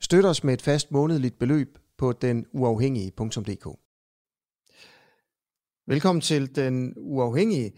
[0.00, 3.66] Støt os med et fast månedligt beløb på denuafhængige.dk.
[5.86, 7.72] Velkommen til Den Uafhængige.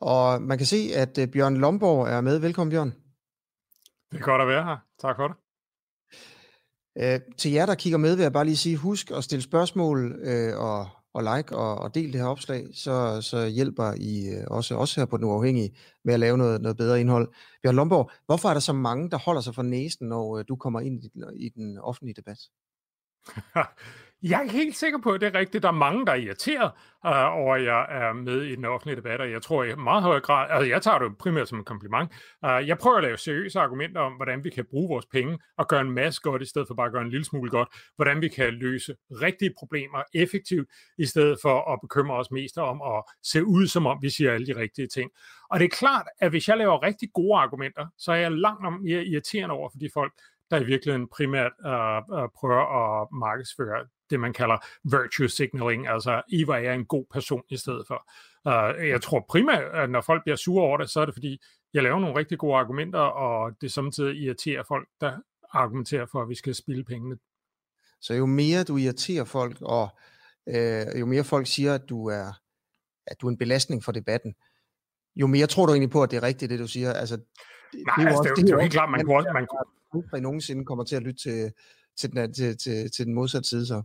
[0.00, 2.38] Og man kan se, at øh, Bjørn Lomborg er med.
[2.38, 2.90] Velkommen, Bjørn.
[4.10, 4.76] Det er godt at være her.
[4.98, 5.36] Tak for det.
[6.98, 10.12] Øh, til jer, der kigger med, vil jeg bare lige sige, husk at stille spørgsmål
[10.22, 14.74] øh, og, og like og, og del det her opslag, så, så hjælper I også,
[14.74, 17.28] også os her på Den Uafhængige med at lave noget, noget bedre indhold.
[17.62, 20.56] Bjørn Lomborg, hvorfor er der så mange, der holder sig for næsen, når øh, du
[20.56, 22.38] kommer ind i, i den offentlige debat?
[24.22, 25.62] Jeg er helt sikker på, at det er rigtigt.
[25.62, 26.72] Der er mange, der er irriteret
[27.04, 30.02] uh, over, at jeg er med i den offentlige debat, og jeg tror i meget
[30.02, 32.12] høj grad, altså jeg tager det primært som en kompliment.
[32.46, 35.68] Uh, jeg prøver at lave seriøse argumenter om, hvordan vi kan bruge vores penge og
[35.68, 37.68] gøre en masse godt, i stedet for bare at gøre en lille smule godt.
[37.96, 42.82] Hvordan vi kan løse rigtige problemer effektivt, i stedet for at bekymre os mest om
[42.82, 45.10] at se ud, som om vi siger alle de rigtige ting.
[45.50, 48.66] Og det er klart, at hvis jeg laver rigtig gode argumenter, så er jeg langt
[48.66, 50.12] om mere irriterende over for de folk,
[50.50, 52.64] der i virkeligheden primært uh, uh, prøver
[53.02, 57.56] at markedsføre det, man kalder virtue signaling, altså I var jeg en god person i
[57.56, 58.10] stedet for.
[58.44, 61.38] Uh, jeg tror primært, at når folk bliver sure over det, så er det fordi,
[61.74, 65.16] jeg laver nogle rigtig gode argumenter, og det samtidig irriterer folk, der
[65.52, 67.18] argumenterer for, at vi skal spille pengene.
[68.00, 69.88] Så jo mere du irriterer folk, og
[70.48, 72.32] øh, jo mere folk siger, at du er
[73.06, 74.34] at du er en belastning for debatten,
[75.16, 76.92] jo mere tror du egentlig på, at det er rigtigt, det du siger.
[76.92, 77.24] Altså, det,
[77.86, 79.30] Nej, det er jo, altså, det, det er jo helt klart, man kunne også...
[79.34, 80.02] Man kunne...
[80.04, 81.52] aldrig nogensinde kommer til at lytte til,
[81.98, 83.82] til, den, til, til, til den modsatte side så.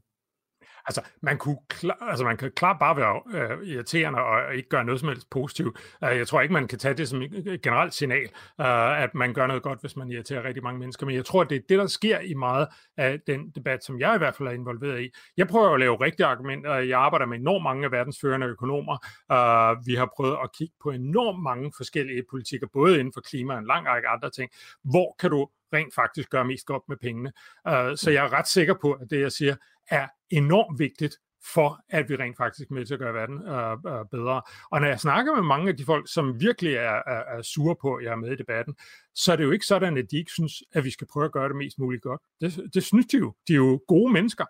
[0.85, 4.85] Altså, man, kunne klar, altså, man kan klart bare være øh, irriterende og ikke gøre
[4.85, 5.77] noget som helst positivt.
[6.01, 8.29] Uh, jeg tror ikke, man kan tage det som et generelt signal,
[8.59, 11.05] uh, at man gør noget godt, hvis man irriterer rigtig mange mennesker.
[11.05, 12.67] Men jeg tror, det er det, der sker i meget
[12.97, 15.09] af den debat, som jeg i hvert fald er involveret i.
[15.37, 16.75] Jeg prøver at lave rigtige argumenter.
[16.75, 18.97] Jeg arbejder med enormt mange af verdens førende økonomer.
[19.33, 23.53] Uh, vi har prøvet at kigge på enormt mange forskellige politikker, både inden for klima
[23.53, 24.51] og en lang række andre ting.
[24.83, 27.31] Hvor kan du rent faktisk gøre mest godt med pengene.
[27.69, 29.55] Uh, så jeg er ret sikker på, at det, jeg siger,
[29.89, 31.15] er enormt vigtigt
[31.53, 34.41] for, at vi rent faktisk er med til at gøre verden uh, uh, bedre.
[34.71, 37.75] Og når jeg snakker med mange af de folk, som virkelig er, er, er sure
[37.81, 38.75] på, at jeg er med i debatten,
[39.15, 41.31] så er det jo ikke sådan, at de ikke synes, at vi skal prøve at
[41.31, 42.21] gøre det mest muligt godt.
[42.41, 43.33] Det, det synes de jo.
[43.47, 44.45] De er jo gode mennesker.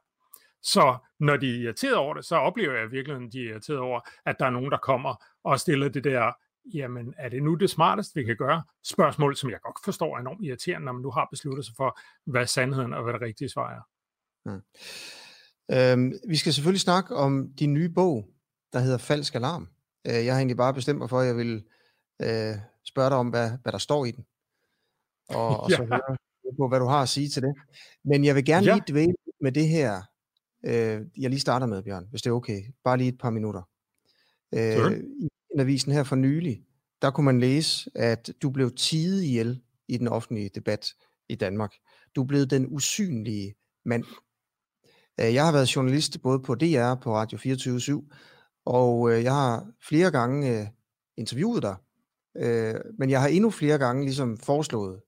[0.64, 3.80] Så når de er irriteret over det, så oplever jeg virkelig, at de er irriteret
[3.80, 6.32] over, at der er nogen, der kommer og stiller det der
[6.66, 8.64] jamen er det nu det smarteste, vi kan gøre?
[8.84, 12.00] Spørgsmål, som jeg godt forstår er enormt irriterende, når man nu har besluttet sig for,
[12.26, 13.82] hvad sandheden og hvad det rigtige svar er.
[14.50, 14.62] Hmm.
[15.72, 18.30] Øhm, vi skal selvfølgelig snakke om din nye bog,
[18.74, 19.70] der hedder Falsk Alarm.
[20.08, 21.64] Øh, jeg har egentlig bare bestemt mig for, at jeg vil
[22.22, 24.26] øh, spørge dig om, hvad, hvad der står i den.
[25.30, 27.54] Og, og så høre på, hvad du har at sige til det.
[28.06, 28.74] Men jeg vil gerne ja.
[28.74, 30.02] lige dvæle med det her,
[30.66, 32.62] øh, jeg lige starter med, Bjørn, hvis det er okay.
[32.84, 33.62] Bare lige et par minutter.
[34.54, 35.28] Øh, I
[35.60, 36.64] avisen her for nylig,
[37.02, 40.94] der kunne man læse, at du blev tidet ihjel i den offentlige debat
[41.30, 41.74] i Danmark.
[42.16, 44.04] Du blev den usynlige mand.
[45.20, 48.04] Øh, jeg har været journalist både på DR på Radio 24
[48.66, 50.68] og øh, jeg har flere gange øh,
[51.18, 51.76] interviewet dig,
[53.00, 55.02] men jeg har endnu flere gange ligesom foreslået,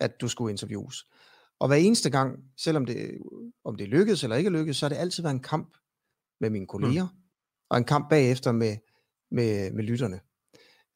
[0.00, 1.06] at du skulle interviews.
[1.60, 3.18] Og hver eneste gang, selvom det,
[3.64, 5.76] om det lykkedes eller ikke lykkedes, så har det altid været en kamp
[6.40, 7.18] med mine kolleger, mm.
[7.70, 8.76] og en kamp bagefter med,
[9.30, 10.20] med, med lytterne.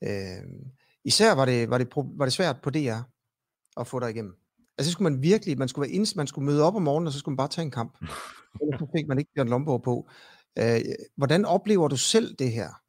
[0.03, 0.44] Øh,
[1.04, 3.00] især var det, var, det, var det svært på DR
[3.76, 4.34] at få dig igennem.
[4.78, 7.06] Altså så skulle man virkelig, man skulle, være ind, man skulle møde op om morgenen,
[7.06, 7.98] og så skulle man bare tage en kamp.
[8.60, 10.09] Ellers så fik man ikke Bjørn Lomborg på.
[10.59, 10.81] Øh,
[11.16, 12.81] hvordan oplever du selv det her?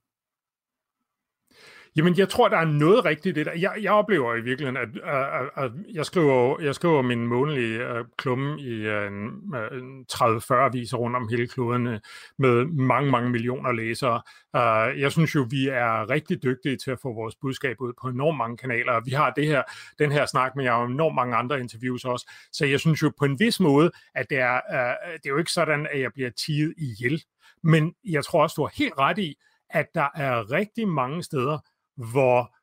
[1.95, 3.53] Jamen, jeg tror, der er noget rigtigt i det der.
[3.53, 8.05] Jeg, jeg oplever i virkeligheden, at, at, at jeg, skriver, jeg skriver min månedlige uh,
[8.17, 11.93] klumme i uh, en, uh, 30-40 viser rundt om hele kloden uh,
[12.37, 14.21] med mange, mange millioner læsere.
[14.53, 18.07] Uh, jeg synes jo, vi er rigtig dygtige til at få vores budskab ud på
[18.07, 19.01] enormt mange kanaler.
[19.05, 19.63] Vi har det her,
[19.99, 22.31] den her snak, men jeg har enormt mange andre interviews også.
[22.51, 25.37] Så jeg synes jo på en vis måde, at det er, uh, det er jo
[25.37, 27.23] ikke sådan, at jeg bliver tiget ihjel.
[27.63, 29.35] Men jeg tror også, du har helt ret i,
[29.69, 31.59] at der er rigtig mange steder,
[31.95, 32.55] hvor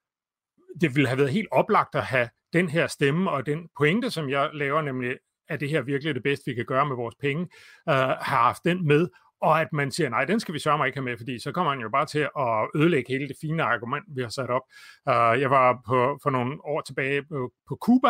[0.80, 4.28] det ville have været helt oplagt at have den her stemme og den pointe, som
[4.28, 5.16] jeg laver, nemlig
[5.48, 7.42] er det her virkelig det bedste, vi kan gøre med vores penge,
[7.88, 9.08] øh, har haft den med,
[9.42, 11.52] og at man siger, nej, den skal vi sørge mig ikke have med, fordi så
[11.52, 14.62] kommer man jo bare til at ødelægge hele det fine argument, vi har sat op.
[15.06, 18.08] Uh, jeg var på, for nogle år tilbage på, på Cuba,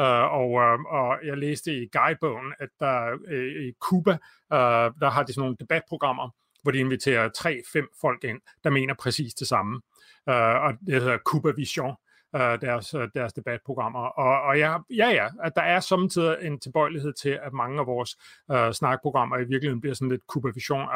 [0.00, 4.12] uh, og, uh, og jeg læste i guidebogen, at der uh, i Cuba,
[4.50, 6.30] uh, der har de sådan nogle debatprogrammer,
[6.66, 9.80] hvor de inviterer tre-fem folk ind, der mener præcis det samme.
[10.26, 11.94] Uh, og det hedder Cuba Vision,
[12.36, 14.00] øh, deres, øh, deres debatprogrammer.
[14.00, 17.86] Og, og ja, ja, ja, at der er samtidig en tilbøjelighed til, at mange af
[17.86, 18.16] vores
[18.52, 20.88] øh, snakprogrammer i virkeligheden bliver sådan lidt vision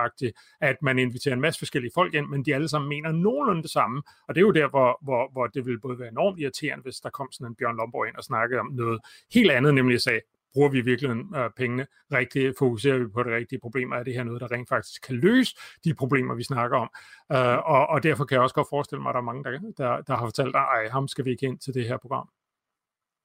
[0.61, 3.71] at man inviterer en masse forskellige folk ind, men de alle sammen mener nogenlunde det
[3.71, 4.03] samme.
[4.29, 6.97] Og det er jo der, hvor, hvor, hvor det vil både være enormt irriterende, hvis
[6.97, 9.01] der kom sådan en Bjørn Lomborg ind og snakkede om noget
[9.35, 10.21] helt andet, nemlig sagde,
[10.53, 14.25] bruger vi virkelig øh, pengene rigtigt, fokuserer vi på det rigtige problem, er det her
[14.25, 16.91] noget, der rent faktisk kan løse de problemer, vi snakker om.
[17.33, 19.51] Øh, og, og derfor kan jeg også godt forestille mig, at der er mange, der,
[19.77, 22.29] der, der har fortalt, ej, ham skal vi ikke ind til det her program.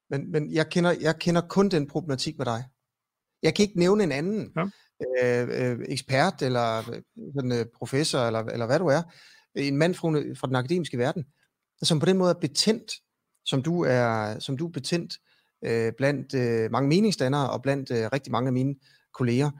[0.10, 2.63] Men, men jeg, kender, jeg kender kun den problematik med dig.
[3.44, 4.66] Jeg kan ikke nævne en anden ja.
[5.24, 6.81] øh, øh, ekspert, eller
[7.36, 9.01] sådan, øh, professor, eller, eller hvad du er,
[9.56, 11.25] en mand fra, fra den akademiske verden,
[11.83, 12.92] som på den måde er betændt,
[13.45, 15.18] som du er, som du er betændt
[15.66, 18.75] øh, blandt øh, mange meningsdannere og blandt øh, rigtig mange af mine
[19.13, 19.52] kolleger.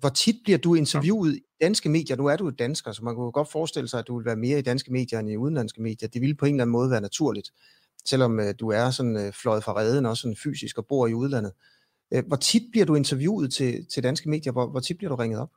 [0.00, 2.16] Hvor tit bliver du interviewet i danske medier?
[2.16, 4.58] Nu er du dansker, så man kunne godt forestille sig, at du vil være mere
[4.58, 6.08] i danske medier end i udenlandske medier.
[6.08, 7.50] Det ville på en eller anden måde være naturligt,
[8.04, 11.14] selvom øh, du er sådan øh, fløjet fra redden, også sådan fysisk og bor i
[11.14, 11.52] udlandet.
[12.14, 14.52] Øh, hvor tit bliver du interviewet til, til danske medier?
[14.52, 15.50] Hvor, hvor tit bliver du ringet op?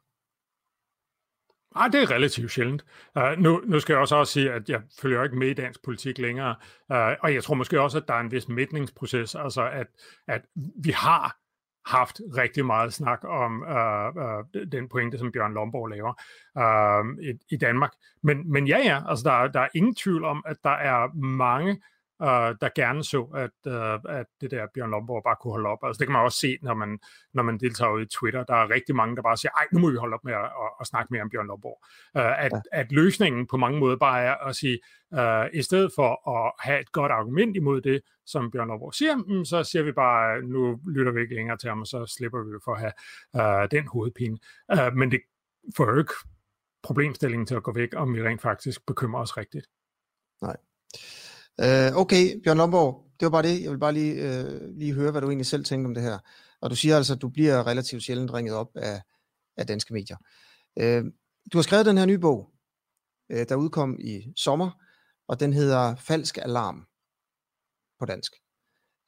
[1.76, 2.86] Nej, det er relativt sjældent.
[3.16, 5.84] Uh, nu, nu skal jeg også, også sige, at jeg følger ikke med i dansk
[5.84, 6.56] politik længere,
[6.90, 9.88] uh, og jeg tror måske også, at der er en vis mætningsproces, altså at,
[10.28, 10.42] at
[10.84, 11.38] vi har
[11.86, 16.14] haft rigtig meget snak om uh, uh, den pointe, som Bjørn Lomborg laver
[16.56, 17.92] uh, i, i Danmark.
[18.24, 21.82] Men, men ja, ja, altså der, der er ingen tvivl om, at der er mange
[22.22, 25.78] uh, der gerne så, at, uh, at det der Bjørn Lomborg bare kunne holde op.
[25.84, 27.00] Altså det kan man også se, når man,
[27.34, 28.44] når man deltager i Twitter.
[28.44, 30.44] Der er rigtig mange, der bare siger, ej, nu må vi holde op med at,
[30.44, 31.80] at, at snakke mere om Bjørn Lomborg.
[32.16, 32.60] Uh, at, ja.
[32.72, 34.80] at løsningen på mange måder bare er at sige,
[35.12, 39.16] uh, i stedet for at have et godt argument imod det, som Bjørn Lomborg siger,
[39.16, 42.44] mm, så siger vi bare, nu lytter vi ikke længere til ham, og så slipper
[42.44, 42.94] vi for at have
[43.40, 44.38] uh, den hovedpine.
[44.74, 45.22] Uh, men det
[45.78, 46.14] får jo ikke
[46.84, 49.68] problemstillingen til at gå væk, om vi rent faktisk bekymrer os rigtigt.
[50.42, 50.58] Nej.
[51.62, 53.64] Uh, okay, Bjørn Lomborg, det var bare det.
[53.64, 56.20] Jeg vil bare lige, uh, lige høre, hvad du egentlig selv tænker om det her.
[56.62, 59.02] Og du siger altså, at du bliver relativt sjældent ringet op af,
[59.58, 60.18] af danske medier.
[60.76, 61.12] Uh,
[61.54, 62.52] du har skrevet den her nye bog,
[63.34, 64.72] uh, der udkom i sommer,
[65.28, 66.88] og den hedder Falsk Alarm
[68.00, 68.34] på dansk.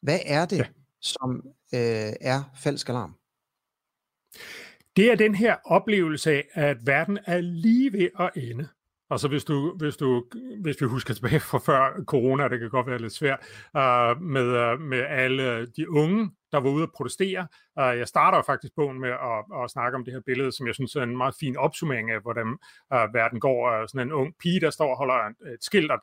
[0.01, 0.65] Hvad er det, ja.
[1.01, 1.41] som
[1.73, 3.15] uh, er falsk alarm?
[4.95, 8.67] Det er den her oplevelse af, at verden er lige ved at ende.
[9.13, 10.25] Altså hvis du, hvis du,
[10.61, 13.39] hvis vi husker tilbage fra før corona, det kan godt være lidt svært,
[13.77, 17.47] uh, med, uh, med alle de unge, der var ude at protestere.
[17.79, 20.75] Uh, jeg starter faktisk bogen med at, at snakke om det her billede, som jeg
[20.75, 22.47] synes er en meget fin opsummering af, hvordan
[22.93, 23.81] uh, verden går.
[23.81, 25.13] Uh, sådan en ung pige, der står og holder
[25.53, 25.99] et skilt, og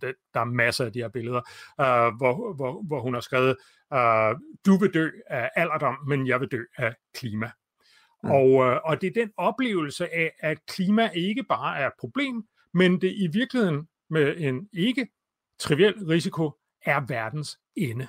[0.00, 1.40] det, der er masser af de her billeder,
[1.78, 3.56] uh, hvor, hvor, hvor hun har skrevet,
[3.94, 7.50] uh, du vil dø af alderdom, men jeg vil dø af klima.
[8.22, 8.30] Mm.
[8.30, 12.44] Og, og det er den oplevelse af, at klima ikke bare er et problem,
[12.74, 15.08] men det i virkeligheden med en ikke
[15.58, 16.50] triviel risiko
[16.82, 18.08] er verdens ende.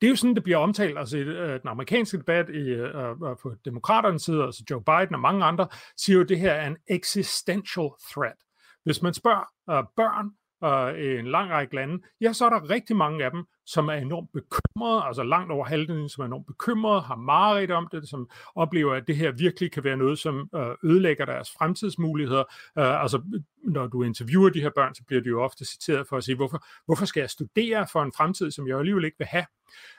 [0.00, 0.98] Det er jo sådan, det bliver omtalt.
[0.98, 5.44] Altså, øh, den amerikanske debat i, uh, på demokraternes side, altså Joe Biden og mange
[5.44, 8.36] andre, siger jo, at det her er en existential threat.
[8.84, 10.26] Hvis man spørger uh, børn
[10.66, 13.88] uh, i en lang række lande, ja, så er der rigtig mange af dem, som
[13.88, 18.08] er enormt bekymrede, altså langt over halvdelen, som er enormt bekymrede, har mareridt om det,
[18.08, 22.44] som oplever, at det her virkelig kan være noget, som øh, ødelægger deres fremtidsmuligheder.
[22.78, 23.22] Øh, altså,
[23.64, 26.36] når du interviewer de her børn, så bliver de jo ofte citeret for at sige,
[26.36, 29.46] hvorfor, hvorfor skal jeg studere for en fremtid, som jeg alligevel ikke vil have?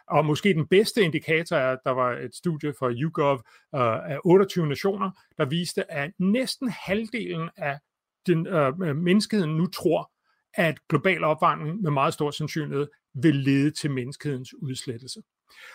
[0.08, 3.36] Og måske den bedste indikator er, at der var et studie fra YouGov
[3.76, 7.80] øh, af 28 nationer, der viste, at næsten halvdelen af
[8.28, 10.12] den, øh, menneskeheden nu tror,
[10.58, 15.22] at global opvarmning med meget stor sandsynlighed vil lede til menneskehedens udslettelse.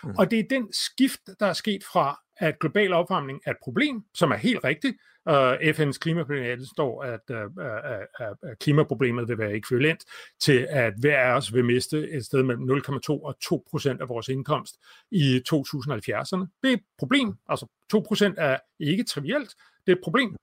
[0.03, 0.15] Mm.
[0.17, 4.03] Og det er den skift, der er sket fra, at global opvarmning er et problem,
[4.13, 4.97] som er helt rigtigt.
[5.29, 10.03] Uh, FN's klimapanel står, at uh, uh, uh, klimaproblemet vil være ekvivalent
[10.41, 14.09] til, at hver af os vil miste et sted mellem 0,2 og 2 procent af
[14.09, 14.75] vores indkomst
[15.11, 16.59] i 2070'erne.
[16.63, 17.33] Det er et problem.
[17.49, 19.55] Altså 2 procent er ikke trivielt.
[19.85, 20.35] Det er et problem.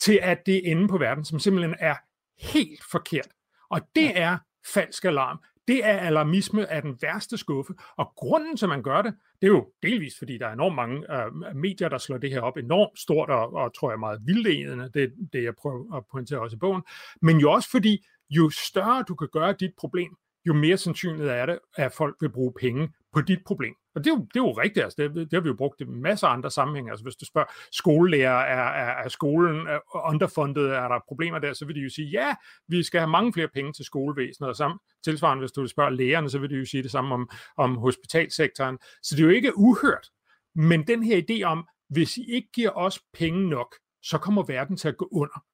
[0.00, 1.94] Til at det inde på verden, som simpelthen er
[2.38, 3.28] helt forkert.
[3.70, 4.38] Og det er
[4.74, 5.38] falsk alarm.
[5.68, 7.72] Det er alarmisme af den værste skuffe.
[7.96, 10.74] Og grunden til, at man gør det, det er jo delvis, fordi der er enormt
[10.74, 14.20] mange uh, medier, der slår det her op enormt stort og, og tror jeg meget
[14.24, 14.90] vildledende.
[14.94, 16.82] Det er det, jeg prøver at pointere også i bogen.
[17.22, 21.46] Men jo også fordi, jo større du kan gøre dit problem, jo mere sandsynligt er
[21.46, 23.74] det, at folk vil bruge penge på dit problem.
[23.94, 25.80] Og det er jo, det er jo rigtigt, altså det, det har vi jo brugt
[25.80, 26.90] i masser af andre sammenhænge.
[26.90, 31.64] Altså hvis du spørger skolelærer, er, er, er skolen underfundet, er der problemer der, så
[31.64, 32.34] vil de jo sige, ja,
[32.68, 36.30] vi skal have mange flere penge til skolevæsenet, og samt, tilsvarende hvis du spørger lægerne,
[36.30, 38.78] så vil de jo sige det samme om, om hospitalsektoren.
[39.02, 40.10] Så det er jo ikke uhørt.
[40.54, 44.76] Men den her idé om, hvis I ikke giver os penge nok, så kommer verden
[44.76, 45.44] til at gå under.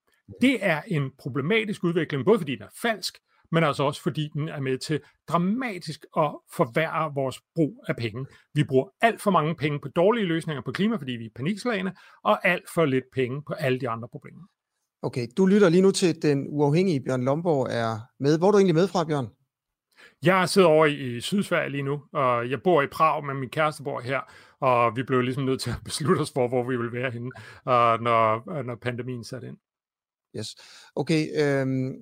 [0.41, 3.19] Det er en problematisk udvikling, både fordi den er falsk,
[3.53, 8.27] men altså også fordi den er med til dramatisk at forværre vores brug af penge.
[8.55, 11.93] Vi bruger alt for mange penge på dårlige løsninger på klima, fordi vi er panikslagende,
[12.25, 14.43] og alt for lidt penge på alle de andre problemer.
[15.03, 18.39] Okay, du lytter lige nu til den uafhængige Bjørn Lomborg er med.
[18.39, 19.29] Hvor er du egentlig med fra, Bjørn?
[20.23, 23.83] Jeg sidder over i Sydsverige lige nu, og jeg bor i Prag, men min kæreste
[23.83, 24.21] bor her,
[24.61, 27.31] og vi blev ligesom nødt til at beslutte os for, hvor vi vil være henne,
[28.05, 29.57] når, når pandemien satte ind.
[30.37, 30.49] Yes.
[30.97, 31.93] Okay, øhm,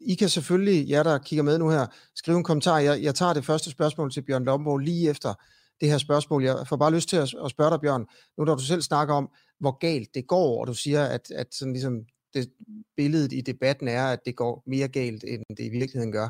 [0.00, 2.78] I kan selvfølgelig, jer der kigger med nu her, skrive en kommentar.
[2.78, 5.34] Jeg, jeg tager det første spørgsmål til Bjørn Lomborg lige efter
[5.80, 6.44] det her spørgsmål.
[6.44, 8.06] Jeg får bare lyst til at, at spørge dig, Bjørn,
[8.38, 9.30] nu når du selv snakker om,
[9.60, 11.94] hvor galt det går, og du siger, at, at sådan ligesom
[12.34, 12.52] det,
[12.96, 16.28] billedet i debatten er, at det går mere galt, end det i virkeligheden gør.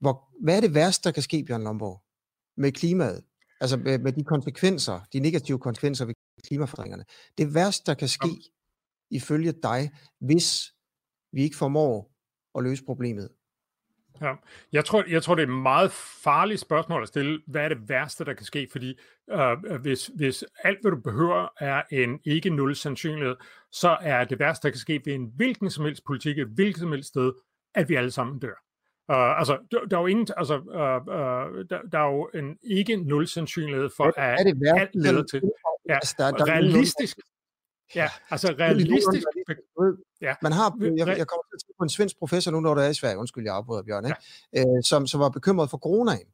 [0.00, 2.02] Hvor, hvad er det værste, der kan ske, Bjørn Lomborg,
[2.56, 3.24] med klimaet?
[3.60, 6.14] Altså med, med de konsekvenser, de negative konsekvenser ved
[6.46, 7.04] klimaforandringerne.
[7.38, 8.28] Det værste, der kan ske,
[9.10, 10.72] ifølge dig, hvis
[11.32, 12.15] vi ikke formår
[12.56, 13.28] at løse problemet?
[14.20, 14.34] Ja,
[14.72, 15.92] jeg tror, jeg tror, det er et meget
[16.24, 17.40] farligt spørgsmål at stille.
[17.46, 18.68] Hvad er det værste, der kan ske?
[18.72, 18.98] Fordi
[19.30, 23.36] øh, hvis, hvis alt, hvad du behøver, er en ikke nul sandsynlighed,
[23.72, 26.80] så er det værste, der kan ske ved en hvilken som helst politik, et hvilket
[26.80, 27.32] som helst sted,
[27.74, 28.62] at vi alle sammen dør.
[29.12, 32.58] Uh, altså, der, der er jo ingen, altså, uh, uh, der, der er jo en
[32.62, 35.42] ikke nul sandsynlighed for, at alt leder til.
[35.88, 37.18] Ja, altså, der, der realistisk,
[37.94, 39.26] Ja, altså realistisk.
[40.20, 40.34] Ja.
[40.42, 42.82] Man har, jeg, jeg kommer til at tænke på en svensk professor nu, når der
[42.82, 44.16] er i Sverige, undskyld, jeg afbryder Bjørn, ikke?
[44.52, 44.60] Ja.
[44.60, 46.26] Øh, som, som var bekymret for coronaen.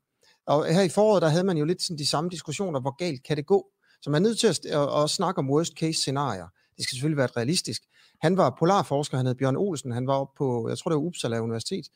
[0.46, 3.22] Og her i foråret, der havde man jo lidt sådan de samme diskussioner, hvor galt
[3.22, 3.66] kan det gå?
[4.02, 6.48] Så man er nødt til at, at, at snakke om worst case scenarier.
[6.76, 7.82] Det skal selvfølgelig være realistisk.
[8.20, 11.02] Han var polarforsker, han hed Bjørn Olsen, han var oppe på, jeg tror det var
[11.02, 11.86] Uppsala Universitet,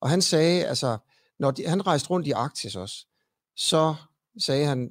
[0.00, 0.98] og han sagde, altså,
[1.38, 3.06] når de, han rejste rundt i Arktis også,
[3.56, 3.94] så
[4.38, 4.90] sagde han,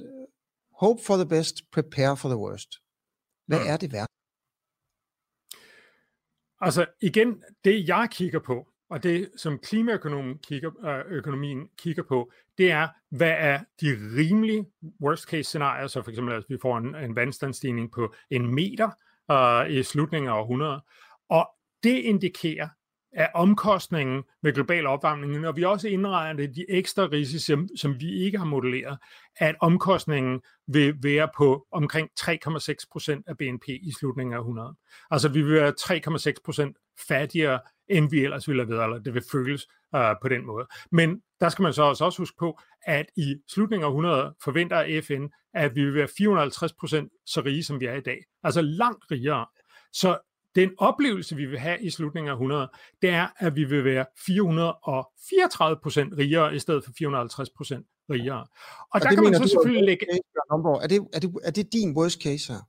[0.79, 2.69] hope for the best, prepare for the worst.
[3.49, 4.07] Hvad er det værd?
[6.61, 12.31] Altså igen, det jeg kigger på, og det som klimaøkonomien kigger, øh, økonomien kigger på,
[12.57, 13.87] det er, hvad er de
[14.17, 14.65] rimelige
[15.01, 18.89] worst case scenarier, så for eksempel at vi får en, en vandstandsstigning på en meter
[19.31, 20.81] uh, i slutningen af århundredet,
[21.29, 21.49] og
[21.83, 22.69] det indikerer,
[23.13, 28.23] af omkostningen ved global opvarmning, og vi også indregner de ekstra risici, som, som vi
[28.23, 28.97] ikke har modelleret,
[29.37, 34.75] at omkostningen vil være på omkring 3,6 procent af BNP i slutningen af 100.
[35.11, 39.13] Altså vi vil være 3,6 procent fattigere, end vi ellers ville have været, eller det
[39.13, 40.67] vil føles uh, på den måde.
[40.91, 45.27] Men der skal man så også huske på, at i slutningen af 100 forventer FN,
[45.53, 48.23] at vi vil være 450 procent så rige, som vi er i dag.
[48.43, 49.45] Altså langt rigere.
[49.93, 50.17] Så
[50.55, 52.69] den oplevelse, vi vil have i slutningen af 100,
[53.01, 58.39] det er, at vi vil være 434 procent rigere, i stedet for 450 procent rigere.
[58.39, 58.47] Og,
[58.91, 60.05] og der kan man så selvfølgelig lægge...
[60.11, 62.59] Er det, er, det, er det din worst case her?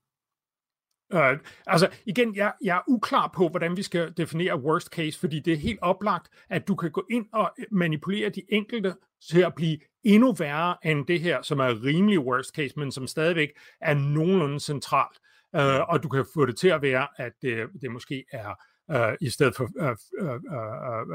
[1.15, 5.41] Uh, altså igen, jeg, jeg er uklar på, hvordan vi skal definere worst case, fordi
[5.41, 8.95] det er helt oplagt, at du kan gå ind og manipulere de enkelte
[9.31, 13.07] til at blive endnu værre end det her, som er rimelig worst case, men som
[13.07, 13.49] stadigvæk
[13.81, 15.19] er nogenlunde centralt.
[15.57, 18.55] Øh, og du kan få det til at være, at det, det måske er
[18.91, 19.91] øh, i stedet for øh,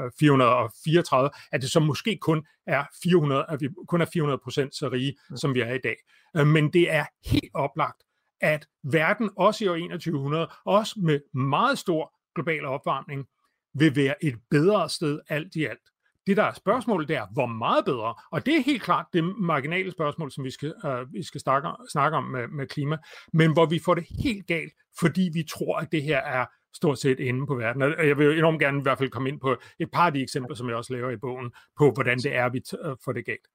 [0.04, 4.74] øh, 434, at det så måske kun er 400, at vi kun er 400 procent
[4.74, 5.36] så rige, mm.
[5.36, 5.96] som vi er i dag.
[6.36, 8.02] Øh, men det er helt oplagt,
[8.40, 13.26] at verden også i år 2100, også med meget stor global opvarmning,
[13.74, 15.90] vil være et bedre sted alt i alt.
[16.26, 18.14] Det, der er spørgsmålet, det er, hvor meget bedre?
[18.32, 21.68] Og det er helt klart det marginale spørgsmål, som vi skal, øh, vi skal snakke,
[21.92, 22.96] snakke om med, med klima,
[23.32, 26.98] men hvor vi får det helt galt, fordi vi tror, at det her er stort
[26.98, 27.82] set inde på verden.
[27.82, 30.22] Og jeg vil enormt gerne i hvert fald komme ind på et par af de
[30.22, 33.26] eksempler, som jeg også laver i bogen, på hvordan det er, vi øh, får det
[33.26, 33.46] galt.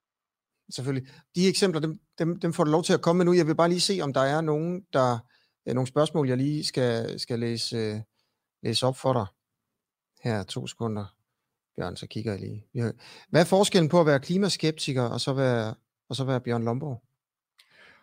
[0.69, 1.09] Selvfølgelig.
[1.35, 3.33] De eksempler, dem, dem, dem får du lov til at komme med nu.
[3.33, 5.19] Jeg vil bare lige se, om der er nogen, der,
[5.65, 7.95] er nogle spørgsmål, jeg lige skal, skal læse, øh,
[8.63, 9.25] læse op for dig.
[10.23, 11.20] Her, to sekunder.
[11.81, 12.93] Bjørn, så kigger jeg lige.
[13.29, 15.75] Hvad er forskellen på at være klimaskeptiker og så være,
[16.09, 17.03] og så være Bjørn Lomborg?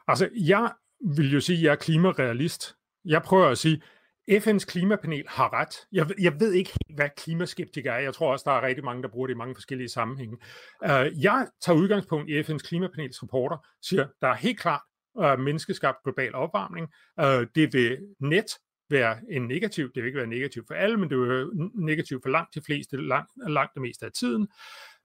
[0.09, 0.73] Altså, jeg
[1.17, 2.75] vil jo sige, at jeg er klimarealist.
[3.05, 3.83] Jeg prøver at sige,
[4.31, 5.75] FN's klimapanel har ret.
[5.93, 7.99] Jeg, jeg ved ikke helt, hvad klimaskeptiker er.
[7.99, 10.37] Jeg tror også, der er rigtig mange, der bruger det i mange forskellige sammenhænge.
[10.85, 14.81] Uh, jeg tager udgangspunkt i FN's klimapanels rapporter, siger, der er helt klart
[15.15, 16.89] uh, menneskeskabt global opvarmning.
[17.23, 18.47] Uh, det vil net
[18.91, 22.21] være en negativ, det vil ikke være negativ for alle, men det vil være negativ
[22.23, 24.49] for langt de fleste, langt, langt det meste af tiden.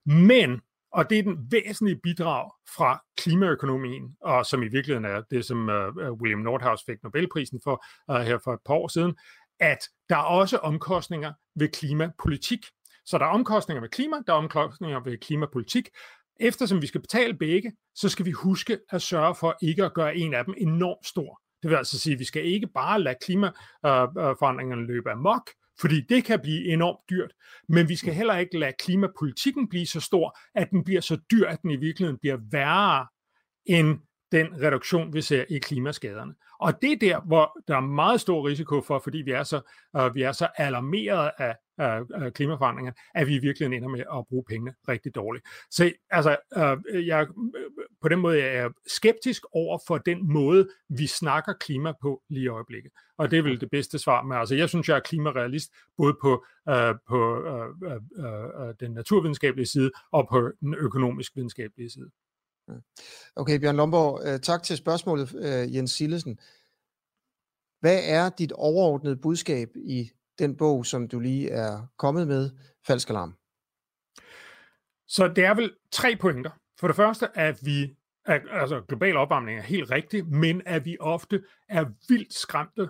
[0.06, 0.60] Men,
[0.94, 5.68] Og det er den væsentlige bidrag fra klimaøkonomien, og som i virkeligheden er det, som
[5.68, 9.14] uh, William Nordhaus fik Nobelprisen for uh, her for et par år siden,
[9.60, 12.66] at der er også omkostninger ved klimapolitik.
[13.06, 15.88] Så der er omkostninger ved klima, der er omkostninger ved klimapolitik.
[16.40, 20.16] Eftersom vi skal betale begge, så skal vi huske at sørge for ikke at gøre
[20.16, 21.40] en af dem enormt stor.
[21.64, 26.24] Det vil altså sige, at vi skal ikke bare lade klimaforandringerne løbe amok, fordi det
[26.24, 27.32] kan blive enormt dyrt,
[27.68, 31.46] men vi skal heller ikke lade klimapolitikken blive så stor, at den bliver så dyr,
[31.46, 33.06] at den i virkeligheden bliver værre
[33.66, 33.98] end
[34.34, 36.34] den reduktion, vi ser i klimaskaderne.
[36.60, 39.60] Og det er der, hvor der er meget stor risiko for, fordi vi er så,
[39.98, 44.44] uh, vi er så alarmeret af, af klimaforandringer, at vi virkelig ender med at bruge
[44.48, 45.46] pengene rigtig dårligt.
[45.70, 47.26] Så altså, uh, jeg,
[48.02, 52.44] på den måde er jeg skeptisk over for den måde, vi snakker klima på lige
[52.44, 52.92] i øjeblikket.
[53.18, 54.36] Og det er vel det bedste svar med.
[54.36, 59.66] Altså, jeg synes, jeg er klimarealist, både på, uh, på uh, uh, uh, den naturvidenskabelige
[59.66, 62.10] side og på den økonomisk videnskabelige side.
[62.68, 62.82] Mm.
[63.36, 66.38] Okay, Bjørn Lomborg, øh, tak til spørgsmålet, øh, Jens Sillesen.
[67.80, 72.50] Hvad er dit overordnede budskab i den bog, som du lige er kommet med,
[72.86, 73.34] Falsk Alarm?
[75.06, 76.50] Så det er vel tre pointer.
[76.80, 80.96] For det første, at vi, at, altså global opvarmning er helt rigtigt, men at vi
[81.00, 82.88] ofte er vildt skræmte,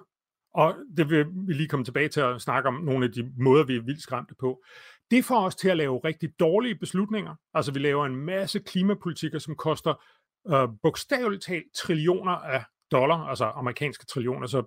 [0.54, 3.64] og det vil vi lige komme tilbage til at snakke om nogle af de måder,
[3.64, 4.64] vi er vildt skræmte på.
[5.10, 7.34] Det får os til at lave rigtig dårlige beslutninger.
[7.54, 10.04] Altså vi laver en masse klimapolitikker, som koster
[10.48, 14.62] øh, bogstaveligt talt trillioner af dollar, altså amerikanske trillioner, så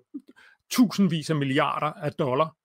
[0.72, 2.56] tusindvis af milliarder af dollar,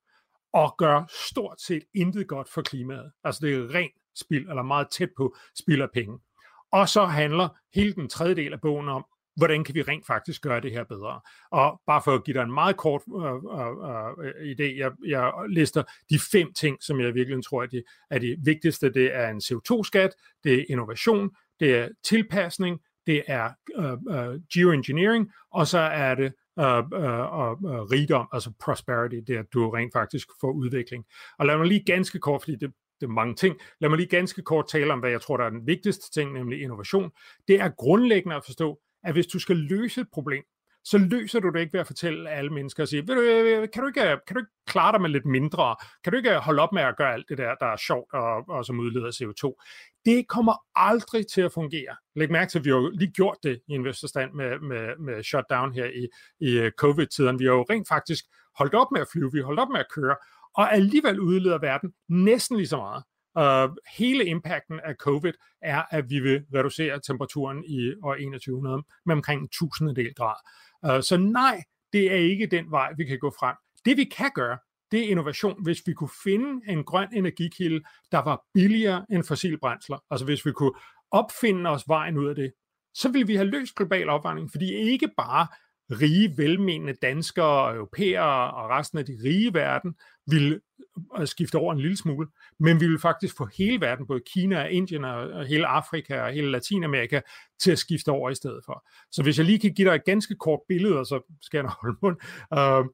[0.52, 3.12] og gør stort set intet godt for klimaet.
[3.24, 6.18] Altså det er rent spild, eller meget tæt på spild af penge.
[6.72, 9.04] Og så handler hele den tredje del af bogen om,
[9.36, 11.20] hvordan kan vi rent faktisk gøre det her bedre?
[11.50, 15.32] Og bare for at give dig en meget kort øh, øh, øh idé, jeg, jeg
[15.48, 18.92] lister de fem ting, som jeg virkelig tror er de, er de vigtigste.
[18.92, 20.10] Det er en CO2-skat,
[20.44, 26.32] det er innovation, det er tilpasning, det er øh, øh, geoengineering, og så er det
[26.58, 31.04] øh, øh, øh, rigdom, altså prosperity, det er, at du rent faktisk får udvikling.
[31.38, 33.56] Og lad mig lige ganske kort, fordi det, det er mange ting.
[33.80, 36.32] Lad mig lige ganske kort tale om, hvad jeg tror, der er den vigtigste ting,
[36.32, 37.10] nemlig innovation.
[37.48, 40.42] Det er grundlæggende at forstå, at hvis du skal løse et problem,
[40.84, 43.62] så løser du det ikke ved at fortælle alle mennesker og sige, Ved du, øh,
[43.62, 45.76] øh, kan, du ikke, øh, kan du ikke klare dig med lidt mindre?
[46.04, 48.48] Kan du ikke holde op med at gøre alt det der, der er sjovt og,
[48.48, 49.64] og som udleder CO2?
[50.04, 51.96] Det kommer aldrig til at fungere.
[52.16, 54.98] Læg mærke til, at vi har jo lige gjort det i en stand med, med,
[54.98, 56.08] med shutdown her i,
[56.40, 57.38] i covid-tiden.
[57.38, 58.24] Vi har jo rent faktisk
[58.58, 60.16] holdt op med at flyve, vi har holdt op med at køre,
[60.54, 63.02] og alligevel udleder verden næsten lige så meget.
[63.38, 69.14] Øh, hele impacten af covid er, at vi vil reducere temperaturen i år 2100 med
[69.14, 70.36] omkring en tusindedel grad.
[70.84, 73.56] Øh, så nej, det er ikke den vej, vi kan gå frem.
[73.84, 74.58] Det vi kan gøre,
[74.92, 75.64] det er innovation.
[75.64, 80.52] Hvis vi kunne finde en grøn energikilde, der var billigere end fossilbrændsler, altså hvis vi
[80.52, 80.72] kunne
[81.10, 82.52] opfinde os vejen ud af det,
[82.94, 85.46] så ville vi have løst global opvarmning, fordi ikke bare
[86.00, 89.94] rige, velmenende danskere, europæere og resten af de rige verden
[90.26, 90.60] ville øh,
[91.20, 92.28] øh, skifte over en lille smule,
[92.58, 96.32] men vi vil faktisk få hele verden, både Kina og Indien og hele Afrika og
[96.32, 97.20] hele Latinamerika,
[97.60, 98.86] til at skifte over i stedet for.
[99.12, 101.70] Så hvis jeg lige kan give dig et ganske kort billede, og så skal jeg
[101.82, 102.16] holde mund.
[102.56, 102.86] Uh,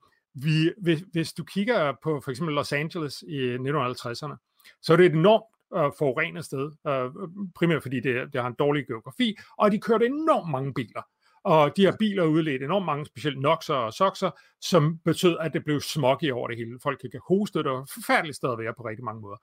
[0.45, 4.37] vi, hvis, hvis du kigger på for eksempel Los Angeles i 1950'erne,
[4.83, 5.45] så er det et enormt
[5.77, 10.07] uh, forurenet sted, uh, primært fordi det, det har en dårlig geografi, og de kørte
[10.07, 11.03] enormt mange biler.
[11.45, 15.65] Og de her biler udledt enormt mange, specielt noxer og soxer, som betød, at det
[15.65, 16.79] blev smog over det hele.
[16.83, 19.37] Folk kan hoste, det var forfærdeligt sted at være på rigtig mange måder.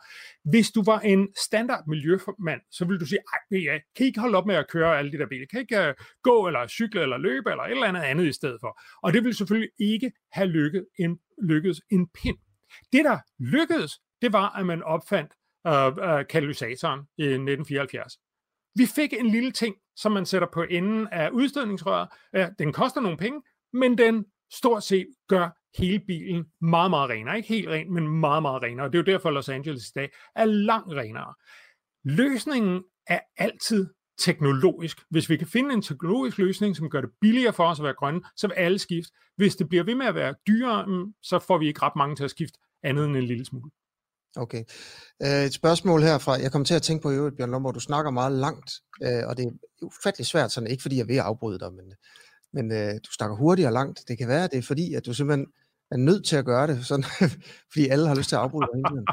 [0.44, 4.20] Hvis du var en standard miljømand, så ville du sige, ej, ja, kan I ikke
[4.20, 5.46] holde op med at køre alle de der biler?
[5.52, 8.34] Kan I ikke uh, gå eller cykle eller løbe eller et eller andet andet i
[8.34, 8.80] stedet for?
[9.04, 12.38] Og det ville selvfølgelig ikke have lykket en, lykkedes en pind.
[12.94, 15.32] Det, der lykkedes, det var, at man opfandt
[15.68, 18.14] uh, uh, katalysatoren i 1974.
[18.76, 22.08] Vi fik en lille ting, som man sætter på enden af udstødningsrøret.
[22.36, 23.42] Øh, den koster nogle penge,
[23.74, 27.38] men den stort set gør hele bilen meget, meget renere.
[27.38, 28.86] Ikke helt ren, men meget, meget renere.
[28.86, 31.34] Og det er jo derfor, Los Angeles i dag er langt renere.
[32.04, 34.98] Løsningen er altid teknologisk.
[35.10, 37.94] Hvis vi kan finde en teknologisk løsning, som gør det billigere for os at være
[37.94, 39.12] grønne, så vil alle skifte.
[39.36, 42.16] Hvis det bliver ved med at være dyrere, mm, så får vi ikke ret mange
[42.16, 43.72] til at skifte andet end en lille smule.
[44.36, 44.64] Okay.
[45.22, 46.34] Øh, et spørgsmål herfra.
[46.34, 48.72] Jeg kommer til at tænke på i øvrigt, Bjørn Lomborg, du snakker meget langt,
[49.04, 51.94] øh, og det er ufattelig svært, sådan ikke fordi jeg vil afbryde dig, men,
[52.54, 54.04] men øh, du snakker hurtigt og langt.
[54.08, 55.48] Det kan være, at det er fordi, at du simpelthen
[55.92, 57.04] er nødt til at gøre det, sådan,
[57.72, 59.06] fordi alle har lyst til at afbryde dig hele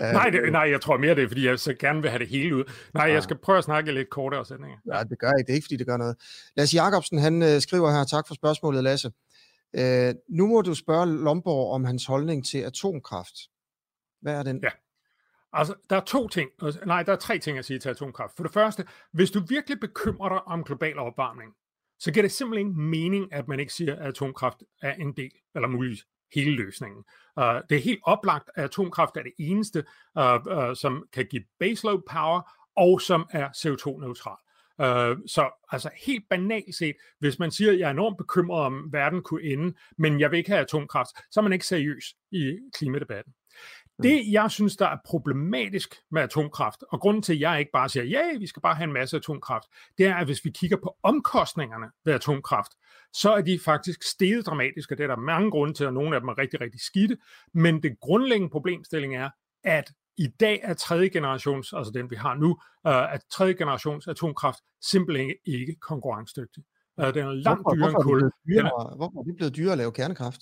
[0.00, 2.28] nej, det, nej, jeg tror mere, det er, fordi jeg så gerne vil have det
[2.28, 2.64] hele ud.
[2.94, 4.76] Nej, jeg skal prøve at snakke lidt kortere sætninger.
[4.94, 5.46] Ja, det gør jeg ikke.
[5.46, 6.16] Det er ikke, fordi det gør noget.
[6.56, 9.12] Lasse Jacobsen, han øh, skriver her, tak for spørgsmålet, Lasse.
[9.76, 13.34] Øh, nu må du spørge Lomborg om hans holdning til atomkraft.
[14.20, 14.60] Hvad er den?
[14.62, 14.70] Ja.
[15.52, 16.50] Altså, der er to ting,
[16.86, 18.36] nej, der er tre ting at sige til atomkraft.
[18.36, 21.52] For det første, hvis du virkelig bekymrer dig om global opvarmning,
[21.98, 25.30] så giver det simpelthen ingen mening, at man ikke siger, at atomkraft er en del,
[25.54, 27.04] eller muligvis hele løsningen.
[27.40, 29.84] Uh, det er helt oplagt, at atomkraft er det eneste,
[30.20, 34.36] uh, uh, som kan give baseload power, og som er CO2-neutral.
[34.78, 38.92] Uh, så altså helt banalt set, hvis man siger, at jeg er enormt bekymret om,
[38.92, 42.58] verden kunne ende, men jeg vil ikke have atomkraft, så er man ikke seriøs i
[42.74, 43.32] klimadebatten.
[44.02, 47.88] Det, jeg synes, der er problematisk med atomkraft, og grunden til, at jeg ikke bare
[47.88, 49.64] siger, ja, vi skal bare have en masse atomkraft,
[49.98, 52.72] det er, at hvis vi kigger på omkostningerne ved atomkraft,
[53.12, 56.14] så er de faktisk steget dramatisk, og det er der mange grunde til, og nogle
[56.16, 57.16] af dem er rigtig, rigtig skidte.
[57.54, 59.30] Men det grundlæggende problemstilling er,
[59.64, 62.48] at i dag er tredje generations, altså den vi har nu,
[62.88, 66.64] uh, at tredje generations atomkraft simpelthen ikke konkurrencedygtig.
[66.96, 68.30] Uh, den er langt dyrere end kul.
[68.96, 70.40] Hvorfor er det blevet dyrere at lave kernekraft?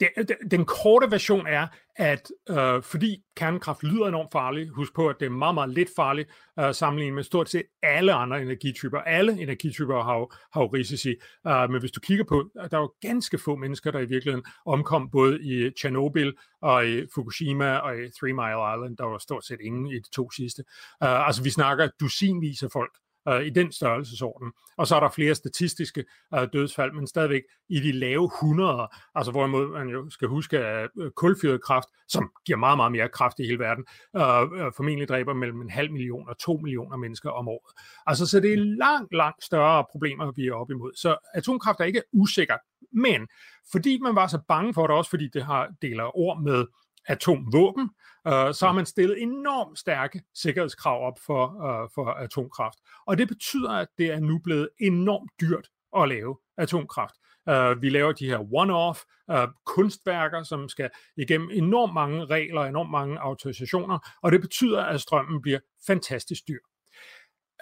[0.00, 5.16] Det, den korte version er, at øh, fordi kernekraft lyder enormt farlig, husk på, at
[5.20, 8.98] det er meget, meget lidt farligt øh, sammenlignet med stort set alle andre energityper.
[8.98, 11.14] Alle energityper har jo, har jo risici,
[11.46, 14.06] øh, men hvis du kigger på, øh, der er jo ganske få mennesker, der i
[14.06, 16.32] virkeligheden omkom både i Tjernobyl
[16.62, 18.96] og i Fukushima og i Three Mile Island.
[18.96, 20.64] Der var stort set ingen i de to sidste.
[21.02, 22.92] Øh, altså vi snakker dusinvis af folk,
[23.28, 24.52] øh, i den størrelsesorden.
[24.76, 26.04] Og så er der flere statistiske
[26.34, 30.90] øh, dødsfald, men stadigvæk i de lave 100, altså hvorimod man jo skal huske, at
[30.98, 33.84] øh, kulfyret kraft, som giver meget, meget mere kraft i hele verden,
[34.16, 37.72] øh, øh, formentlig dræber mellem en halv million og to millioner mennesker om året.
[38.06, 40.92] Altså så det er langt, langt større problemer, vi er op imod.
[40.96, 42.60] Så atomkraft er ikke usikkert,
[42.92, 43.28] men
[43.72, 46.66] fordi man var så bange for det, også fordi det har deler ord med
[47.08, 47.90] atomvåben,
[48.26, 52.78] øh, så har man stillet enormt stærke sikkerhedskrav op for, øh, for atomkraft.
[53.06, 57.14] Og det betyder, at det er nu blevet enormt dyrt at lave atomkraft.
[57.50, 62.90] Uh, vi laver de her one-off uh, kunstværker, som skal igennem enormt mange regler, enormt
[62.90, 66.60] mange autorisationer, og det betyder, at strømmen bliver fantastisk dyr.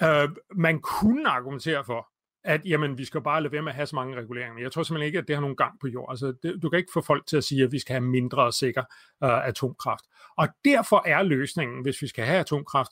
[0.02, 2.08] Uh, man kunne argumentere for,
[2.46, 4.62] at jamen, vi skal bare lade være med at have så mange reguleringer.
[4.62, 6.10] Jeg tror simpelthen ikke, at det har nogen gang på jord.
[6.10, 8.42] Altså, det, du kan ikke få folk til at sige, at vi skal have mindre
[8.42, 8.82] og sikker
[9.20, 10.04] uh, atomkraft.
[10.36, 12.90] Og derfor er løsningen, hvis vi skal have atomkraft,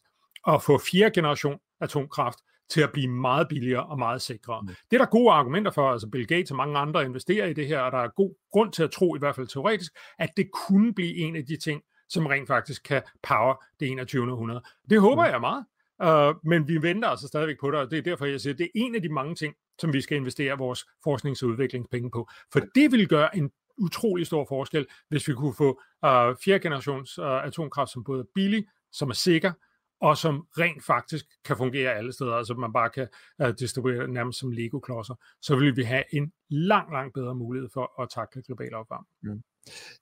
[0.49, 2.38] at få fjerde generation atomkraft
[2.69, 4.62] til at blive meget billigere og meget sikrere.
[4.62, 4.69] Mm.
[4.69, 7.67] Det er der gode argumenter for, altså Bill Gates og mange andre investerer i det
[7.67, 10.51] her, og der er god grund til at tro, i hvert fald teoretisk, at det
[10.51, 14.33] kunne blive en af de ting, som rent faktisk kan power det 21.
[14.33, 14.62] århundrede.
[14.90, 15.33] Det håber mm.
[15.33, 15.64] jeg meget.
[16.02, 18.59] Uh, men vi venter altså stadigvæk på det, og det er derfor, jeg siger, at
[18.59, 22.11] det er en af de mange ting, som vi skal investere vores forsknings- og udviklingspenge
[22.11, 22.28] på.
[22.52, 27.18] For det vil gøre en utrolig stor forskel, hvis vi kunne få uh, fjerde generations
[27.18, 29.52] uh, atomkraft, som både er billig, som er sikker,
[30.00, 33.09] og som rent faktisk kan fungere alle steder, altså man bare kan
[33.42, 38.02] uh, distribuere nærmest som Lego-klodser, så vil vi have en lang, lang bedre mulighed for
[38.02, 39.37] at takle global opvarmning.
[39.37, 39.42] Mm.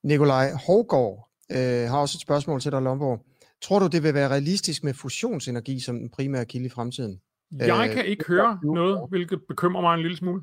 [0.03, 3.25] Nikolaj Hågård øh, har også et spørgsmål til dig, Lomborg.
[3.63, 7.21] Tror du, det vil være realistisk med fusionsenergi som den primære kilde i fremtiden?
[7.59, 10.43] Jeg øh, kan ikke høre noget, hvilket bekymrer mig en lille smule.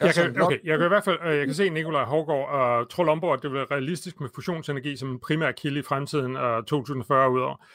[0.00, 2.90] Jeg kan, okay, jeg kan i hvert fald øh, jeg kan se Nikolaj Hårgaard og
[2.90, 6.36] tror Lomborg, at det vil være realistisk med fusionsenergi som en primær kilde i fremtiden
[6.36, 7.66] uh, 2040 udover.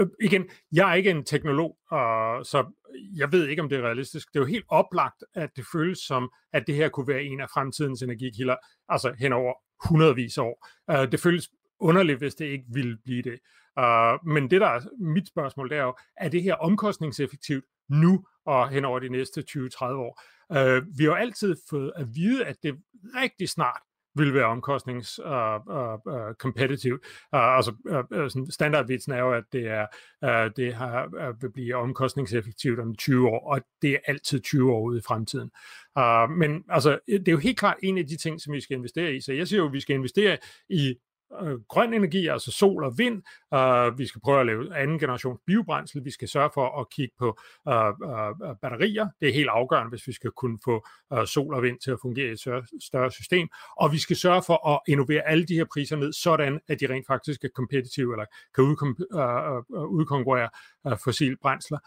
[0.00, 1.98] Uh, igen, jeg er ikke en teknolog, uh,
[2.44, 2.72] så
[3.16, 4.28] jeg ved ikke, om det er realistisk.
[4.28, 7.40] Det er jo helt oplagt, at det føles som, at det her kunne være en
[7.40, 8.56] af fremtidens energikilder,
[8.88, 9.52] altså hen over
[9.88, 10.68] hundredvis af år.
[10.92, 11.48] Uh, det føles
[11.80, 13.38] underligt, hvis det ikke ville blive det.
[13.78, 18.24] Uh, men det, der er mit spørgsmål, det er jo, er det her omkostningseffektivt nu
[18.46, 20.22] og hen over de næste 20-30 år?
[20.50, 22.78] Uh, vi har jo altid fået at vide, at det
[23.14, 23.80] rigtig snart
[24.18, 26.98] vil være omkostnings uh, uh, uh, competitive.
[27.32, 29.86] Uh, altså uh, sådan standardvitsen er jo, at det er
[30.22, 34.72] uh, det har, uh, vil blive omkostningseffektivt om 20 år, og det er altid 20
[34.72, 35.50] år ude i fremtiden.
[35.98, 38.76] Uh, men altså, det er jo helt klart en af de ting, som vi skal
[38.76, 39.20] investere i.
[39.20, 40.38] Så jeg siger jo, at vi skal investere
[40.68, 40.96] i
[41.42, 43.22] øh, grøn energi, altså sol og vind.
[43.56, 46.04] Uh, vi skal prøve at lave anden generation biobrændsel.
[46.04, 49.08] Vi skal sørge for at kigge på uh, uh, batterier.
[49.20, 51.98] Det er helt afgørende, hvis vi skal kunne få uh, sol og vind til at
[52.02, 53.48] fungere i et større, større system.
[53.76, 56.86] Og vi skal sørge for at innovere alle de her priser ned, sådan at de
[56.86, 60.48] rent faktisk er kompetitive, eller kan udkom- uh, uh, udkonkurrere
[60.84, 61.78] uh, fossile brændsler.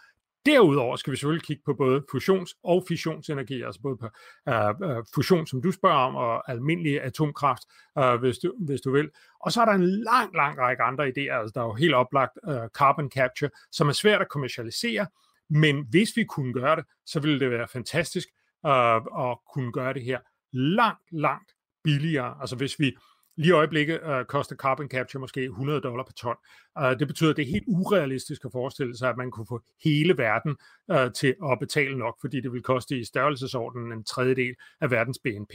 [0.45, 4.07] Derudover skal vi selvfølgelig kigge på både fusions- og fissionsenergi, altså både på
[4.49, 7.63] uh, øh, øh, fusion, som du spørger om, og almindelig atomkraft,
[7.99, 9.09] uh, hvis, du, hvis du vil.
[9.39, 11.39] Og så er der en lang, lang række andre idéer.
[11.39, 15.07] Altså, der er jo helt oplagt uh, carbon capture, som er svært at kommercialisere,
[15.49, 18.27] men hvis vi kunne gøre det, så ville det være fantastisk
[18.63, 18.95] uh,
[19.29, 20.19] at kunne gøre det her
[20.53, 21.51] langt, langt
[21.83, 22.37] billigere.
[22.41, 22.95] Altså hvis vi
[23.37, 26.35] Lige i øjeblikket øh, koster carbon capture måske 100 dollar per ton.
[26.79, 29.61] Øh, det betyder, at det er helt urealistisk at forestille sig, at man kunne få
[29.83, 30.55] hele verden
[30.91, 35.19] øh, til at betale nok, fordi det vil koste i størrelsesordenen en tredjedel af verdens
[35.23, 35.53] BNP.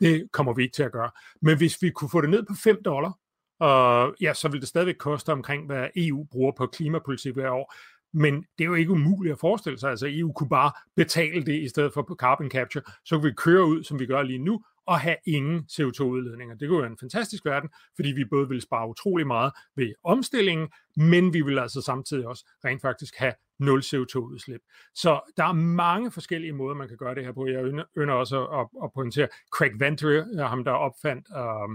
[0.00, 1.10] Det kommer vi ikke til at gøre.
[1.42, 3.18] Men hvis vi kunne få det ned på 5 dollar,
[3.62, 7.74] øh, ja, så vil det stadigvæk koste omkring, hvad EU bruger på klimapolitik hver år.
[8.12, 9.90] Men det er jo ikke umuligt at forestille sig.
[9.90, 12.84] Altså EU kunne bare betale det i stedet for på carbon capture.
[13.04, 16.54] Så kunne vi køre ud, som vi gør lige nu, og have ingen CO2-udledninger.
[16.54, 20.68] Det kunne være en fantastisk verden, fordi vi både vil spare utrolig meget ved omstillingen,
[20.96, 24.60] men vi vil altså samtidig også rent faktisk have nul CO2-udslip.
[24.94, 27.46] Så der er mange forskellige måder, man kan gøre det her på.
[27.46, 27.64] Jeg
[27.98, 31.70] ynder også at, at pointere Craig Venter, øh, ham der opfandt øh,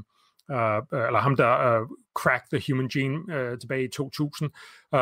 [0.52, 4.52] øh, eller ham der øh, cracked the human gene øh, tilbage i 2000.
[4.96, 5.00] Øh,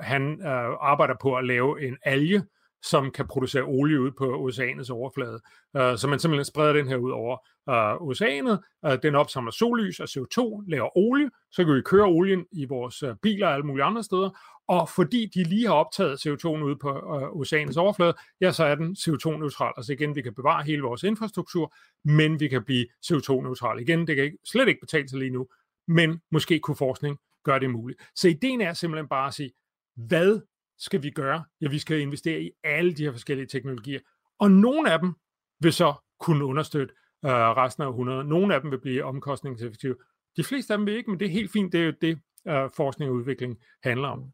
[0.00, 2.42] han øh, arbejder på at lave en alge,
[2.90, 5.40] som kan producere olie ud på oceanets overflade.
[5.78, 8.60] Uh, så man simpelthen spreder den her ud over uh, oceanet.
[8.86, 13.02] Uh, den opsamler sollys og CO2, laver olie, så kan vi køre olien i vores
[13.02, 14.30] uh, biler og alle mulige andre steder,
[14.68, 18.74] og fordi de lige har optaget CO2'en ude på uh, oceanets overflade, ja, så er
[18.74, 19.72] den CO2-neutral.
[19.76, 23.80] Altså igen, vi kan bevare hele vores infrastruktur, men vi kan blive CO2-neutral.
[23.80, 25.48] Igen, det kan ikke, slet ikke betale sig lige nu,
[25.88, 28.00] men måske kunne forskning gøre det muligt.
[28.14, 29.52] Så ideen er simpelthen bare at sige,
[29.96, 30.40] hvad
[30.78, 31.44] skal vi gøre?
[31.60, 34.00] Ja, vi skal investere i alle de her forskellige teknologier.
[34.38, 35.12] Og nogle af dem
[35.60, 38.24] vil så kunne understøtte øh, resten af 100.
[38.24, 39.96] Nogle af dem vil blive omkostningseffektive.
[40.36, 41.72] De fleste af dem vil ikke, men det er helt fint.
[41.72, 44.32] Det er jo det, øh, forskning og udvikling handler om.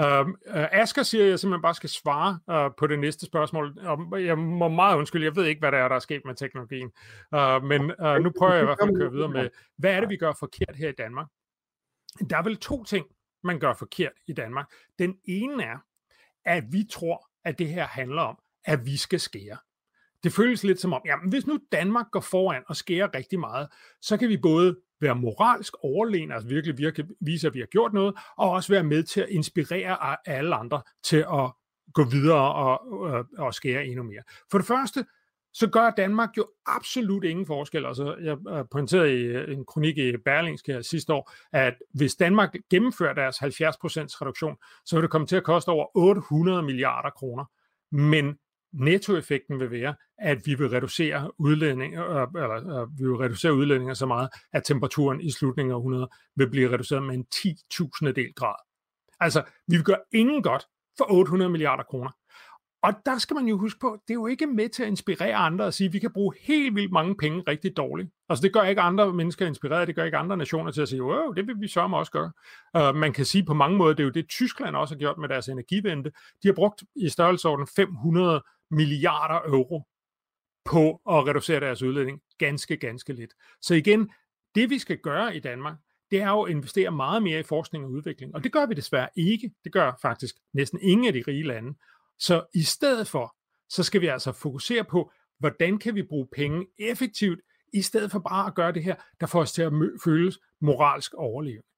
[0.00, 3.26] Øhm, øh, uh, Asger siger, at jeg simpelthen bare skal svare øh, på det næste
[3.26, 3.78] spørgsmål.
[3.82, 6.34] Og jeg må meget undskylde, jeg ved ikke, hvad der er, der er sket med
[6.34, 6.90] teknologien.
[7.34, 10.00] Øh, men øh, nu prøver jeg i hvert fald at køre videre med, hvad er
[10.00, 11.26] det, vi gør forkert her i Danmark?
[12.30, 13.06] Der er vel to ting,
[13.44, 14.66] man gør forkert i Danmark.
[14.98, 15.78] Den ene er,
[16.44, 19.58] at vi tror, at det her handler om, at vi skal skære.
[20.24, 23.68] Det føles lidt som om, jamen hvis nu Danmark går foran og skærer rigtig meget,
[24.00, 27.92] så kan vi både være moralsk overlegen, altså virkelig virke, vise, at vi har gjort
[27.92, 31.52] noget, og også være med til at inspirere alle andre til at
[31.94, 34.22] gå videre og, og, og skære endnu mere.
[34.50, 35.04] For det første,
[35.54, 37.86] så gør Danmark jo absolut ingen forskel.
[37.86, 38.36] Altså, jeg
[38.70, 43.48] pointerede i øh, en kronik i Berlingske sidste år, at hvis Danmark gennemfører deres 70%
[44.22, 47.44] reduktion, så vil det komme til at koste over 800 milliarder kroner.
[47.92, 48.38] Men
[48.72, 53.54] nettoeffekten vil være, at vi vil reducere udledninger, øh, øh, eller øh, vi vil reducere
[53.54, 58.12] udledninger så meget, at temperaturen i slutningen af 100 vil blive reduceret med en 10.000
[58.12, 58.54] del grad.
[59.20, 60.66] Altså, vi vil gøre ingen godt
[60.98, 62.10] for 800 milliarder kroner.
[62.84, 65.34] Og der skal man jo huske på, det er jo ikke med til at inspirere
[65.34, 68.10] andre og sige, at vi kan bruge helt vildt mange penge rigtig dårligt.
[68.28, 71.02] Altså det gør ikke andre mennesker inspireret, det gør ikke andre nationer til at sige,
[71.02, 72.32] wow, det vil vi sørge også gøre.
[72.78, 75.18] Uh, man kan sige på mange måder, det er jo det Tyskland også har gjort
[75.18, 76.12] med deres energivente.
[76.42, 79.82] De har brugt i størrelsesorden 500 milliarder euro
[80.64, 82.20] på at reducere deres udledning.
[82.38, 83.30] Ganske, ganske lidt.
[83.62, 84.10] Så igen,
[84.54, 85.76] det vi skal gøre i Danmark,
[86.10, 88.34] det er jo at investere meget mere i forskning og udvikling.
[88.34, 89.50] Og det gør vi desværre ikke.
[89.64, 91.74] Det gør faktisk næsten ingen af de rige lande.
[92.18, 93.36] Så i stedet for,
[93.68, 97.40] så skal vi altså fokusere på, hvordan kan vi bruge penge effektivt,
[97.72, 99.72] i stedet for bare at gøre det her, der får os til at
[100.04, 101.68] føles moralsk overlevende.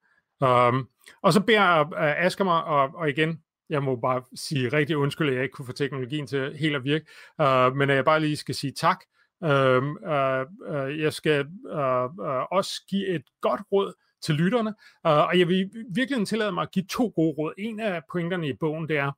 [0.41, 0.89] Um,
[1.23, 5.29] og så beder uh, Asger mig, og, og igen, jeg må bare sige rigtig undskyld,
[5.29, 7.07] at jeg ikke kunne få teknologien til helt at virke,
[7.43, 9.01] uh, men jeg bare lige skal sige tak.
[9.41, 14.71] Uh, uh, uh, jeg skal uh, uh, også give et godt råd til lytterne,
[15.05, 17.55] uh, og jeg vil virkelig tillade mig at give to gode råd.
[17.59, 19.13] En af pointerne i bogen, det er,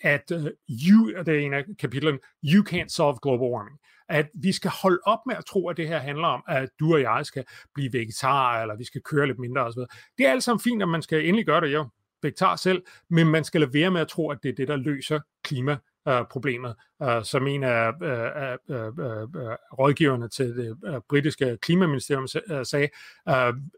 [0.00, 3.78] at uh, you, det er en af kapitlerne, you can't solve global warming.
[4.08, 6.94] At vi skal holde op med at tro, at det her handler om, at du
[6.94, 9.80] og jeg skal blive vegetarer, eller vi skal køre lidt mindre osv.
[10.18, 11.88] Det er alt sammen fint, at man skal endelig gøre det, jo
[12.22, 14.76] vegetar selv, men man skal lade være med at tro, at det er det, der
[14.76, 15.76] løser klima
[16.30, 18.52] problemet, øh, som en af øh,
[19.78, 22.88] rådgiverne til det britiske klimaministerium uh, sagde,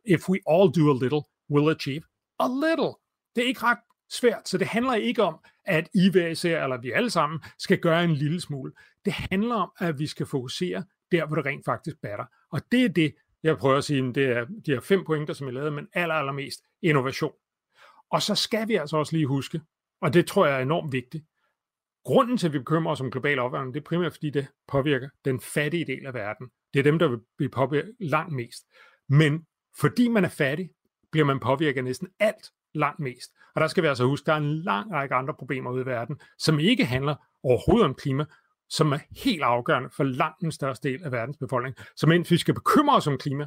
[0.04, 2.02] if we all do a little, we'll achieve
[2.38, 2.94] a little.
[3.36, 3.78] Det er ikke ret
[4.10, 5.38] svært, så det handler ikke om,
[5.70, 8.72] at I hver især, eller vi alle sammen, skal gøre en lille smule.
[9.04, 12.24] Det handler om, at vi skal fokusere der, hvor det rent faktisk batter.
[12.52, 15.46] Og det er det, jeg prøver at sige, det er de her fem pointer, som
[15.46, 17.32] jeg lavede, men aller, allermest innovation.
[18.10, 19.60] Og så skal vi altså også lige huske,
[20.02, 21.24] og det tror jeg er enormt vigtigt,
[22.04, 25.08] grunden til, at vi bekymrer os om global opvarmning, det er primært, fordi det påvirker
[25.24, 26.48] den fattige del af verden.
[26.74, 28.64] Det er dem, der vil blive påvirket langt mest.
[29.08, 29.46] Men
[29.80, 30.70] fordi man er fattig,
[31.12, 33.30] bliver man påvirket af næsten alt langt mest.
[33.54, 35.86] Og der skal vi altså huske, der er en lang række andre problemer ude i
[35.86, 38.24] verden, som ikke handler overhovedet om klima,
[38.68, 41.76] som er helt afgørende for langt den største del af verdens befolkning.
[41.96, 43.46] Så mens vi skal bekymre os om klima,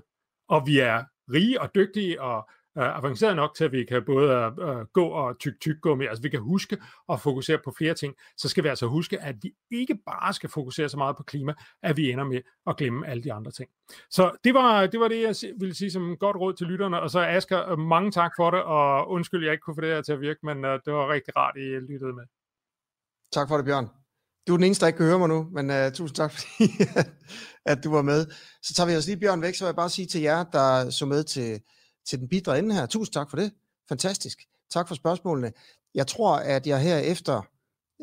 [0.49, 4.53] og vi er rige og dygtige og øh, avanceret nok til, at vi kan både
[4.61, 7.93] øh, gå og tyk tyk gå med, altså vi kan huske og fokusere på flere
[7.93, 11.23] ting, så skal vi altså huske, at vi ikke bare skal fokusere så meget på
[11.23, 13.69] klima, at vi ender med at glemme alle de andre ting.
[14.09, 17.09] Så det var det, var det jeg ville sige som godt råd til lytterne, og
[17.09, 20.01] så Asger, øh, mange tak for det, og undskyld, jeg ikke kunne få det her
[20.01, 22.23] til at virke, men øh, det var rigtig rart, I lyttede med.
[23.31, 23.89] Tak for det, Bjørn.
[24.47, 26.71] Du er den eneste, der ikke kan høre mig nu, men uh, tusind tak, fordi
[27.65, 28.25] at du var med.
[28.61, 30.89] Så tager vi os lige Bjørn væk, så vil jeg bare sige til jer, der
[30.89, 31.61] så med til
[32.05, 32.85] til den bidre ende her.
[32.85, 33.51] Tusind tak for det.
[33.89, 34.47] Fantastisk.
[34.71, 35.51] Tak for spørgsmålene.
[35.95, 37.41] Jeg tror, at jeg her efter,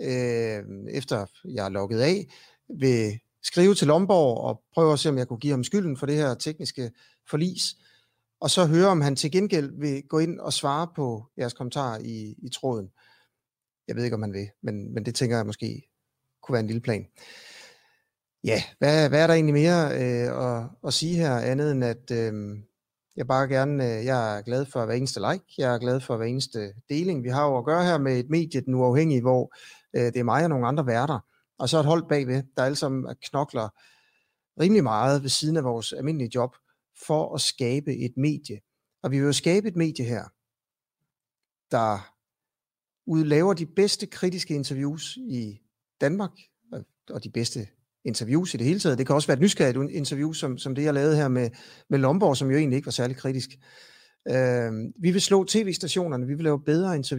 [0.01, 2.27] øh, efter jeg er logget af,
[2.69, 6.07] vil skrive til Lomborg og prøve at se, om jeg kunne give ham skylden for
[6.07, 6.91] det her tekniske
[7.31, 7.77] forlis,
[8.41, 11.99] og så høre, om han til gengæld vil gå ind og svare på jeres kommentarer
[11.99, 12.91] i, i tråden.
[13.89, 15.91] Jeg ved ikke, om han vil, men, men det tænker jeg måske
[16.43, 17.07] kunne være en lille plan.
[18.45, 22.11] Ja, hvad, hvad er der egentlig mere øh, at, at sige her, andet end at
[22.11, 22.59] øh,
[23.17, 26.17] jeg bare gerne, øh, jeg er glad for hver eneste like, jeg er glad for
[26.17, 27.25] hver eneste deling.
[27.25, 29.55] Vi har jo at gøre her med et medie, den uafhængige, hvor
[29.97, 31.19] øh, det er mig og nogle andre værter,
[31.59, 33.69] og så et hold bagved, der alle sammen øh, knokler
[34.61, 36.57] rimelig meget ved siden af vores almindelige job,
[37.07, 38.61] for at skabe et medie.
[39.03, 40.25] Og vi vil jo skabe et medie her,
[41.71, 42.15] der
[43.07, 45.61] udlaver de bedste kritiske interviews i
[46.01, 46.31] Danmark,
[47.11, 47.69] og de bedste
[48.05, 48.99] interviews i det hele taget.
[48.99, 51.51] Det kan også være et nysgerrigt interview, som, som det jeg lavede her med,
[51.91, 53.51] med Lomborg, som jo egentlig ikke var særlig kritisk.
[54.29, 57.19] Øh, vi vil slå tv-stationerne, vi vil lave bedre interviews,